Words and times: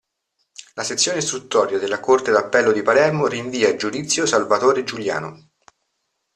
La 0.73 0.83
sezione 0.83 1.19
istruttoria 1.19 1.77
della 1.77 1.99
Corte 1.99 2.31
d'appello 2.31 2.71
di 2.71 2.81
Palermo 2.81 3.27
rinvia 3.27 3.69
a 3.69 3.75
giudizio 3.75 4.25
Salvatore 4.25 4.83
Giuliano. 4.83 5.49